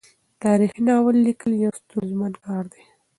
تاریخي 0.43 0.81
ناول 0.87 1.15
لیکل 1.25 1.51
یو 1.63 1.71
ستونزمن 1.81 2.33
کار 2.45 2.63
دی. 2.73 2.83